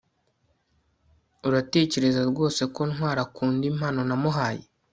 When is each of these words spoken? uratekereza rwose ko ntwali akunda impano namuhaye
uratekereza 1.47 2.21
rwose 2.29 2.61
ko 2.75 2.81
ntwali 2.91 3.19
akunda 3.25 3.63
impano 3.71 3.99
namuhaye 4.09 4.63